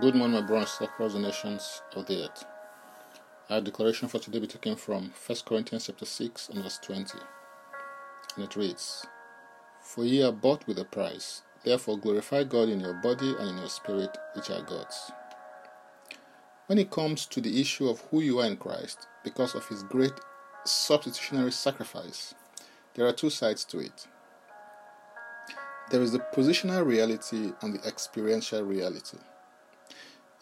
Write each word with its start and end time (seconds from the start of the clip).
Good 0.00 0.14
morning, 0.14 0.40
my 0.40 0.46
brothers 0.46 0.78
across 0.80 1.12
the 1.12 1.18
nations 1.18 1.82
of 1.94 2.06
the 2.06 2.24
earth. 2.24 2.46
Our 3.50 3.60
declaration 3.60 4.08
for 4.08 4.18
today 4.18 4.38
be 4.38 4.46
taken 4.46 4.74
from 4.74 5.12
1 5.26 5.38
Corinthians 5.44 5.86
chapter 5.86 6.06
6 6.06 6.48
and 6.48 6.62
verse 6.62 6.78
20. 6.78 7.18
And 8.34 8.44
it 8.46 8.56
reads, 8.56 9.06
For 9.82 10.06
ye 10.06 10.22
are 10.22 10.32
bought 10.32 10.66
with 10.66 10.78
a 10.78 10.86
price, 10.86 11.42
therefore 11.62 11.98
glorify 11.98 12.44
God 12.44 12.70
in 12.70 12.80
your 12.80 12.94
body 12.94 13.34
and 13.38 13.50
in 13.50 13.58
your 13.58 13.68
spirit, 13.68 14.16
which 14.34 14.48
are 14.48 14.62
God's. 14.62 15.12
When 16.68 16.78
it 16.78 16.90
comes 16.90 17.26
to 17.26 17.42
the 17.42 17.60
issue 17.60 17.90
of 17.90 18.00
who 18.10 18.20
you 18.22 18.38
are 18.38 18.46
in 18.46 18.56
Christ, 18.56 19.06
because 19.22 19.54
of 19.54 19.68
his 19.68 19.82
great 19.82 20.18
substitutionary 20.64 21.52
sacrifice, 21.52 22.34
there 22.94 23.06
are 23.06 23.12
two 23.12 23.30
sides 23.30 23.62
to 23.66 23.80
it. 23.80 24.06
There 25.90 26.00
is 26.00 26.12
the 26.12 26.24
positional 26.34 26.86
reality 26.86 27.52
and 27.60 27.74
the 27.74 27.86
experiential 27.86 28.62
reality. 28.62 29.18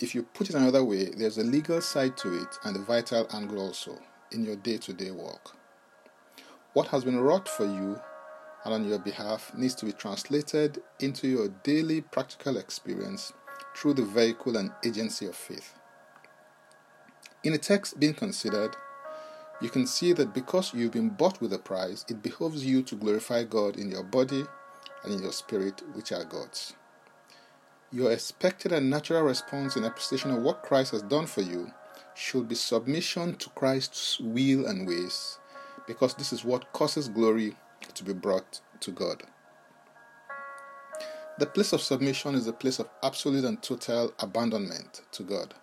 If 0.00 0.14
you 0.14 0.22
put 0.22 0.48
it 0.48 0.56
another 0.56 0.82
way, 0.82 1.10
there's 1.10 1.36
a 1.36 1.44
legal 1.44 1.82
side 1.82 2.16
to 2.18 2.34
it 2.34 2.58
and 2.64 2.74
a 2.74 2.80
vital 2.80 3.26
angle 3.34 3.60
also 3.60 3.98
in 4.32 4.44
your 4.44 4.56
day 4.56 4.78
to 4.78 4.94
day 4.94 5.10
work. 5.10 5.54
What 6.72 6.88
has 6.88 7.04
been 7.04 7.20
wrought 7.20 7.48
for 7.48 7.66
you 7.66 8.00
and 8.64 8.74
on 8.74 8.88
your 8.88 8.98
behalf 8.98 9.52
needs 9.54 9.74
to 9.76 9.86
be 9.86 9.92
translated 9.92 10.80
into 11.00 11.28
your 11.28 11.48
daily 11.64 12.00
practical 12.00 12.56
experience 12.56 13.32
through 13.76 13.94
the 13.94 14.04
vehicle 14.04 14.56
and 14.56 14.72
agency 14.84 15.26
of 15.26 15.36
faith. 15.36 15.74
In 17.44 17.52
the 17.52 17.58
text 17.58 18.00
being 18.00 18.14
considered, 18.14 18.76
you 19.60 19.68
can 19.68 19.86
see 19.86 20.14
that 20.14 20.32
because 20.32 20.72
you've 20.72 20.92
been 20.92 21.10
bought 21.10 21.40
with 21.42 21.52
a 21.52 21.58
price, 21.58 22.06
it 22.08 22.22
behoves 22.22 22.64
you 22.64 22.82
to 22.84 22.96
glorify 22.96 23.44
God 23.44 23.76
in 23.76 23.90
your 23.90 24.02
body 24.02 24.44
and 25.04 25.12
in 25.12 25.22
your 25.22 25.32
spirit, 25.32 25.82
which 25.94 26.12
are 26.12 26.24
God's. 26.24 26.74
Your 27.92 28.12
expected 28.12 28.70
and 28.70 28.88
natural 28.88 29.22
response 29.22 29.76
in 29.76 29.84
appreciation 29.84 30.30
of 30.30 30.42
what 30.42 30.62
Christ 30.62 30.92
has 30.92 31.02
done 31.02 31.26
for 31.26 31.40
you 31.40 31.72
should 32.14 32.48
be 32.48 32.54
submission 32.54 33.34
to 33.36 33.50
Christ's 33.50 34.20
will 34.20 34.66
and 34.66 34.86
ways, 34.86 35.38
because 35.88 36.14
this 36.14 36.32
is 36.32 36.44
what 36.44 36.72
causes 36.72 37.08
glory 37.08 37.56
to 37.94 38.04
be 38.04 38.12
brought 38.12 38.60
to 38.80 38.92
God. 38.92 39.24
The 41.38 41.46
place 41.46 41.72
of 41.72 41.80
submission 41.80 42.34
is 42.36 42.44
the 42.44 42.52
place 42.52 42.78
of 42.78 42.88
absolute 43.02 43.44
and 43.44 43.60
total 43.60 44.12
abandonment 44.20 45.00
to 45.12 45.22
God. 45.24 45.54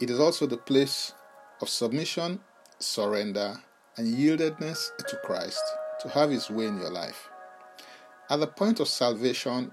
It 0.00 0.08
is 0.08 0.18
also 0.18 0.46
the 0.46 0.56
place 0.56 1.12
of 1.60 1.68
submission, 1.68 2.40
surrender, 2.78 3.56
and 3.98 4.16
yieldedness 4.16 4.96
to 5.08 5.16
Christ 5.24 5.62
to 6.00 6.08
have 6.08 6.30
His 6.30 6.48
way 6.48 6.66
in 6.66 6.78
your 6.78 6.90
life. 6.90 7.28
At 8.30 8.40
the 8.40 8.46
point 8.46 8.80
of 8.80 8.88
salvation, 8.88 9.72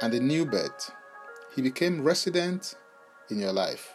and 0.00 0.12
a 0.14 0.20
new 0.20 0.44
birth. 0.44 0.90
He 1.54 1.62
became 1.62 2.02
resident 2.02 2.74
in 3.30 3.38
your 3.38 3.52
life, 3.52 3.94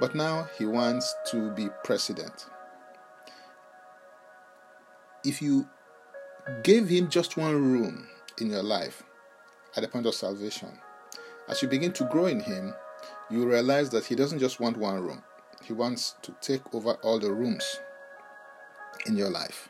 but 0.00 0.14
now 0.14 0.48
he 0.58 0.66
wants 0.66 1.14
to 1.30 1.50
be 1.52 1.68
president. 1.84 2.46
If 5.24 5.40
you 5.40 5.68
gave 6.62 6.88
him 6.88 7.08
just 7.08 7.36
one 7.36 7.54
room 7.54 8.08
in 8.40 8.50
your 8.50 8.62
life 8.62 9.02
at 9.76 9.82
the 9.82 9.88
point 9.88 10.06
of 10.06 10.14
salvation, 10.14 10.68
as 11.48 11.62
you 11.62 11.68
begin 11.68 11.92
to 11.92 12.04
grow 12.04 12.26
in 12.26 12.40
him, 12.40 12.74
you 13.30 13.48
realize 13.48 13.90
that 13.90 14.04
he 14.04 14.14
doesn't 14.14 14.38
just 14.38 14.60
want 14.60 14.76
one 14.76 15.00
room, 15.00 15.22
he 15.64 15.72
wants 15.72 16.16
to 16.22 16.34
take 16.40 16.62
over 16.74 16.94
all 17.02 17.18
the 17.18 17.32
rooms 17.32 17.80
in 19.06 19.16
your 19.16 19.30
life. 19.30 19.68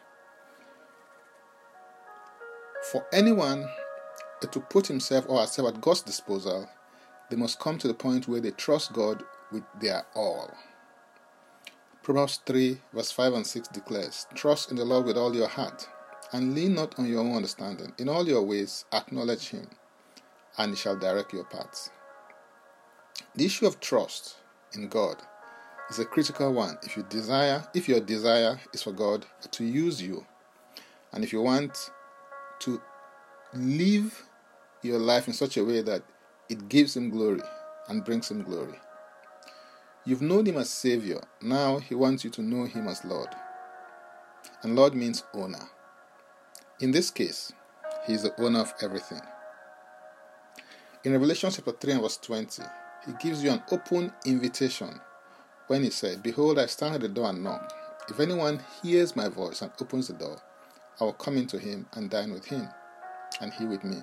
For 2.91 3.07
anyone 3.13 3.69
to 4.51 4.61
put 4.61 4.89
himself 4.89 5.27
or 5.29 5.41
herself 5.41 5.69
at 5.69 5.81
God's 5.81 6.03
disposal, 6.03 6.69
they 7.31 7.37
must 7.37 7.61
come 7.61 7.79
to 7.79 7.89
the 7.89 7.95
point 7.95 8.27
where 8.27 8.41
they 8.41 8.51
trust 8.51 8.93
God 8.93 9.23
with 9.53 9.63
their 9.81 10.05
all. 10.15 10.51
Proverbs 12.03 12.41
3, 12.47 12.79
verse 12.93 13.13
5 13.13 13.35
and 13.35 13.47
6 13.47 13.69
declares, 13.69 14.27
Trust 14.35 14.71
in 14.71 14.77
the 14.77 14.85
Lord 14.85 15.07
with 15.07 15.17
all 15.17 15.37
your 15.37 15.47
heart, 15.49 15.89
and 16.33 16.55
lean 16.55 16.75
not 16.75 16.99
on 16.99 17.07
your 17.07 17.21
own 17.21 17.37
understanding. 17.37 17.93
In 17.99 18.09
all 18.09 18.27
your 18.27 18.43
ways, 18.43 18.85
acknowledge 18.93 19.51
Him, 19.51 19.69
and 20.59 20.71
He 20.71 20.77
shall 20.77 20.97
direct 20.97 21.33
your 21.33 21.45
paths. 21.45 21.91
The 23.37 23.45
issue 23.45 23.67
of 23.67 23.79
trust 23.79 24.37
in 24.75 24.89
God 24.89 25.17
is 25.91 25.99
a 25.99 26.05
critical 26.05 26.53
one 26.53 26.79
if 26.83 26.97
you 26.97 27.05
desire 27.09 27.65
if 27.75 27.89
your 27.89 28.01
desire 28.01 28.59
is 28.73 28.83
for 28.83 28.93
God 28.93 29.27
to 29.51 29.65
use 29.65 30.01
you 30.01 30.27
and 31.13 31.23
if 31.23 31.33
you 31.33 31.43
want 31.43 31.91
to 32.61 32.81
live 33.55 34.25
your 34.83 34.99
life 34.99 35.29
in 35.29 35.35
such 35.35 35.57
a 35.57 35.65
way 35.65 35.83
that 35.83 36.03
it 36.49 36.69
gives 36.69 36.97
Him 36.97 37.11
glory 37.11 37.43
and 37.89 38.05
brings 38.05 38.31
Him 38.31 38.43
glory. 38.43 38.79
You've 40.05 40.23
known 40.23 40.47
Him 40.47 40.57
as 40.57 40.71
Savior, 40.71 41.21
now 41.41 41.79
He 41.79 41.95
wants 41.95 42.25
you 42.25 42.31
to 42.31 42.43
know 42.43 42.65
Him 42.65 42.89
as 42.89 43.05
Lord. 43.05 43.29
And 44.63 44.77
Lord 44.77 44.95
means 44.95 45.25
owner. 45.33 45.69
In 46.81 46.91
this 46.91 47.11
case, 47.11 47.53
He 48.07 48.15
is 48.15 48.23
the 48.23 48.41
owner 48.41 48.61
of 48.61 48.75
everything. 48.83 49.21
In 51.05 51.13
Revelation 51.13 51.51
chapter 51.51 51.73
3 51.73 51.93
and 51.95 52.03
verse 52.03 52.17
20, 52.19 52.63
He 53.07 53.13
gives 53.21 53.43
you 53.43 53.51
an 53.51 53.63
open 53.71 54.13
invitation 54.25 55.01
when 55.69 55.83
He 55.83 55.91
said, 55.91 56.23
Behold, 56.23 56.59
I 56.59 56.67
stand 56.67 56.95
at 56.95 57.01
the 57.01 57.09
door 57.09 57.31
and 57.31 57.43
knock. 57.43 57.73
If 58.09 58.19
anyone 58.19 58.61
hears 58.83 59.15
my 59.15 59.29
voice 59.29 59.63
and 59.63 59.71
opens 59.81 60.09
the 60.09 60.15
door, 60.15 60.41
I 61.01 61.05
will 61.05 61.13
come 61.13 61.37
into 61.37 61.59
him 61.59 61.87
and 61.95 62.11
dine 62.11 62.33
with 62.33 62.45
him, 62.45 62.69
and 63.41 63.53
he 63.53 63.65
with 63.65 63.85
me. 63.85 64.03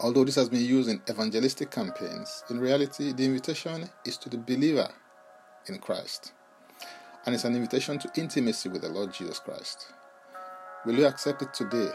Although 0.00 0.24
this 0.24 0.36
has 0.36 0.48
been 0.48 0.64
used 0.64 0.88
in 0.88 1.02
evangelistic 1.10 1.70
campaigns, 1.70 2.44
in 2.50 2.60
reality, 2.60 3.12
the 3.12 3.24
invitation 3.24 3.88
is 4.04 4.16
to 4.18 4.28
the 4.28 4.38
believer 4.38 4.88
in 5.66 5.78
Christ. 5.78 6.32
And 7.26 7.34
it's 7.34 7.44
an 7.44 7.56
invitation 7.56 7.98
to 7.98 8.10
intimacy 8.16 8.68
with 8.68 8.82
the 8.82 8.88
Lord 8.88 9.12
Jesus 9.12 9.38
Christ. 9.38 9.92
Will 10.86 10.94
you 10.94 11.06
accept 11.06 11.42
it 11.42 11.52
today 11.52 11.90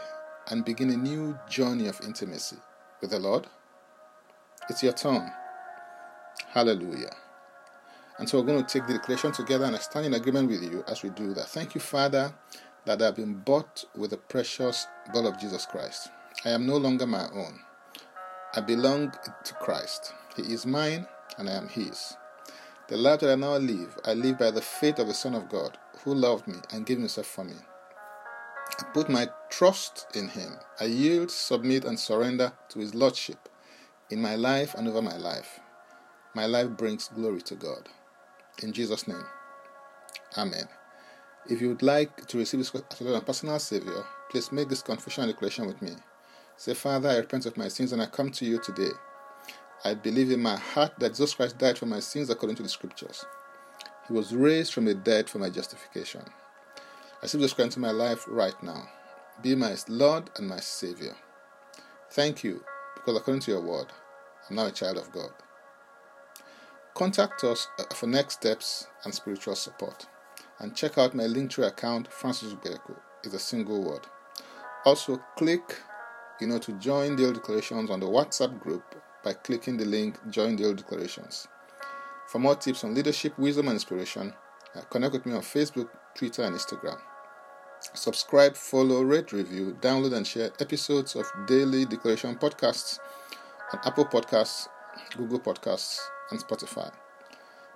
and 0.50 0.64
begin 0.64 0.90
a 0.90 0.96
new 0.96 1.36
journey 1.48 1.86
of 1.88 2.00
intimacy 2.02 2.56
with 3.00 3.10
the 3.10 3.18
Lord? 3.18 3.46
It's 4.68 4.82
your 4.82 4.92
turn. 4.92 5.30
Hallelujah. 6.48 7.14
And 8.18 8.28
so 8.28 8.38
we're 8.38 8.46
going 8.46 8.64
to 8.64 8.72
take 8.72 8.86
the 8.86 8.94
declaration 8.94 9.32
together 9.32 9.64
and 9.64 9.74
I 9.74 9.78
stand 9.78 10.06
in 10.06 10.14
agreement 10.14 10.48
with 10.48 10.62
you 10.62 10.84
as 10.86 11.02
we 11.02 11.10
do 11.10 11.34
that. 11.34 11.48
Thank 11.48 11.74
you, 11.74 11.80
Father, 11.80 12.32
that 12.84 13.02
I 13.02 13.06
have 13.06 13.16
been 13.16 13.34
bought 13.34 13.84
with 13.96 14.10
the 14.10 14.16
precious 14.16 14.86
blood 15.12 15.24
of 15.24 15.40
Jesus 15.40 15.66
Christ. 15.66 16.10
I 16.44 16.50
am 16.50 16.66
no 16.66 16.76
longer 16.76 17.06
my 17.06 17.28
own. 17.30 17.58
I 18.56 18.60
belong 18.60 19.12
to 19.44 19.54
Christ. 19.54 20.12
He 20.36 20.42
is 20.42 20.64
mine, 20.64 21.08
and 21.38 21.48
I 21.48 21.54
am 21.54 21.66
His. 21.66 22.16
The 22.86 22.96
life 22.96 23.18
that 23.20 23.32
I 23.32 23.34
now 23.34 23.56
live, 23.56 23.98
I 24.04 24.14
live 24.14 24.38
by 24.38 24.52
the 24.52 24.60
faith 24.60 25.00
of 25.00 25.08
the 25.08 25.14
Son 25.14 25.34
of 25.34 25.48
God, 25.48 25.76
who 26.04 26.14
loved 26.14 26.46
me 26.46 26.58
and 26.70 26.86
gave 26.86 26.98
Himself 26.98 27.26
for 27.26 27.42
me. 27.42 27.56
I 28.78 28.84
put 28.92 29.08
my 29.08 29.28
trust 29.50 30.06
in 30.14 30.28
Him. 30.28 30.52
I 30.78 30.84
yield, 30.84 31.32
submit, 31.32 31.84
and 31.84 31.98
surrender 31.98 32.52
to 32.68 32.78
His 32.78 32.94
Lordship 32.94 33.48
in 34.10 34.22
my 34.22 34.36
life 34.36 34.74
and 34.74 34.86
over 34.86 35.02
my 35.02 35.16
life. 35.16 35.58
My 36.34 36.46
life 36.46 36.70
brings 36.70 37.08
glory 37.08 37.42
to 37.42 37.56
God. 37.56 37.88
In 38.62 38.72
Jesus' 38.72 39.08
name, 39.08 39.24
Amen. 40.38 40.68
If 41.50 41.60
you 41.60 41.70
would 41.70 41.82
like 41.82 42.26
to 42.28 42.38
receive 42.38 42.60
this 42.60 42.72
as 42.74 43.00
a 43.00 43.20
personal 43.20 43.58
Savior, 43.58 44.04
please 44.30 44.52
make 44.52 44.68
this 44.68 44.82
confession 44.82 45.24
and 45.24 45.32
declaration 45.32 45.66
with 45.66 45.82
me. 45.82 45.96
Say, 46.56 46.74
Father, 46.74 47.08
I 47.08 47.16
repent 47.16 47.46
of 47.46 47.56
my 47.56 47.68
sins 47.68 47.92
and 47.92 48.00
I 48.00 48.06
come 48.06 48.30
to 48.30 48.44
you 48.44 48.58
today. 48.58 48.90
I 49.84 49.94
believe 49.94 50.30
in 50.30 50.40
my 50.40 50.56
heart 50.56 50.92
that 50.98 51.10
Jesus 51.10 51.34
Christ 51.34 51.58
died 51.58 51.76
for 51.76 51.86
my 51.86 52.00
sins 52.00 52.30
according 52.30 52.56
to 52.56 52.62
the 52.62 52.68
scriptures. 52.68 53.24
He 54.06 54.14
was 54.14 54.34
raised 54.34 54.72
from 54.72 54.84
the 54.84 54.94
dead 54.94 55.28
for 55.28 55.38
my 55.38 55.50
justification. 55.50 56.22
I 56.26 57.22
receive 57.22 57.40
Jesus 57.40 57.54
Christ 57.54 57.76
into 57.76 57.80
my 57.80 57.90
life 57.90 58.24
right 58.28 58.60
now. 58.62 58.88
Be 59.42 59.54
my 59.54 59.76
Lord 59.88 60.30
and 60.36 60.48
my 60.48 60.60
Savior. 60.60 61.16
Thank 62.10 62.44
you, 62.44 62.64
because 62.94 63.16
according 63.16 63.40
to 63.42 63.50
your 63.50 63.60
word, 63.60 63.88
I'm 64.48 64.56
now 64.56 64.66
a 64.66 64.70
child 64.70 64.98
of 64.98 65.10
God. 65.10 65.30
Contact 66.94 67.42
us 67.42 67.66
uh, 67.78 67.94
for 67.94 68.06
next 68.06 68.34
steps 68.34 68.86
and 69.04 69.12
spiritual 69.12 69.56
support. 69.56 70.06
And 70.60 70.76
check 70.76 70.96
out 70.96 71.14
my 71.14 71.24
Linktree 71.24 71.66
account, 71.66 72.12
Francis 72.12 72.54
Ubeku. 72.54 72.96
It's 73.24 73.34
a 73.34 73.38
single 73.38 73.82
word. 73.82 74.06
Also, 74.84 75.20
click 75.36 75.76
you 76.40 76.46
know, 76.46 76.58
to 76.58 76.72
join 76.74 77.16
Daily 77.16 77.34
Declarations 77.34 77.90
on 77.90 78.00
the 78.00 78.06
WhatsApp 78.06 78.58
group 78.60 78.82
by 79.22 79.32
clicking 79.32 79.76
the 79.76 79.84
link 79.84 80.18
Join 80.30 80.56
Daily 80.56 80.74
Declarations. 80.74 81.46
For 82.28 82.38
more 82.38 82.56
tips 82.56 82.84
on 82.84 82.94
leadership, 82.94 83.38
wisdom, 83.38 83.68
and 83.68 83.74
inspiration, 83.74 84.32
uh, 84.74 84.80
connect 84.90 85.12
with 85.12 85.26
me 85.26 85.34
on 85.34 85.42
Facebook, 85.42 85.88
Twitter, 86.14 86.42
and 86.42 86.56
Instagram. 86.56 86.98
Subscribe, 87.94 88.56
follow, 88.56 89.02
rate, 89.02 89.32
review, 89.32 89.76
download, 89.80 90.14
and 90.14 90.26
share 90.26 90.50
episodes 90.58 91.14
of 91.14 91.26
Daily 91.46 91.84
Declaration 91.84 92.34
podcasts 92.36 92.98
on 93.72 93.78
Apple 93.84 94.06
Podcasts, 94.06 94.68
Google 95.16 95.40
Podcasts, 95.40 96.00
and 96.30 96.40
Spotify. 96.40 96.90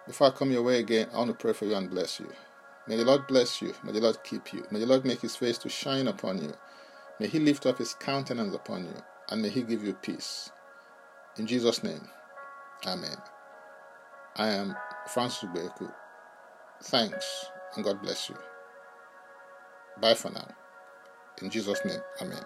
Before 0.06 0.28
I 0.28 0.30
come 0.30 0.50
your 0.50 0.62
way 0.62 0.80
again, 0.80 1.08
I 1.12 1.18
want 1.18 1.30
to 1.30 1.34
pray 1.34 1.52
for 1.52 1.66
you 1.66 1.74
and 1.74 1.90
bless 1.90 2.18
you. 2.18 2.32
May 2.86 2.96
the 2.96 3.04
Lord 3.04 3.26
bless 3.26 3.60
you. 3.60 3.74
May 3.84 3.92
the 3.92 4.00
Lord 4.00 4.16
keep 4.24 4.52
you. 4.54 4.64
May 4.70 4.80
the 4.80 4.86
Lord 4.86 5.04
make 5.04 5.20
his 5.20 5.36
face 5.36 5.58
to 5.58 5.68
shine 5.68 6.08
upon 6.08 6.38
you 6.42 6.54
May 7.20 7.28
he 7.28 7.38
lift 7.40 7.66
up 7.66 7.78
his 7.78 7.94
countenance 7.94 8.54
upon 8.54 8.84
you, 8.84 8.94
and 9.30 9.42
may 9.42 9.48
he 9.48 9.62
give 9.62 9.84
you 9.84 9.94
peace. 9.94 10.50
In 11.36 11.46
Jesus' 11.46 11.82
name, 11.82 12.08
Amen. 12.86 13.16
I 14.36 14.48
am 14.50 14.76
Francis 15.08 15.48
Ubeku. 15.48 15.92
Thanks 16.84 17.46
and 17.74 17.84
God 17.84 18.00
bless 18.02 18.28
you. 18.28 18.36
Bye 20.00 20.14
for 20.14 20.30
now. 20.30 20.46
In 21.42 21.50
Jesus' 21.50 21.84
name, 21.84 22.00
Amen. 22.22 22.44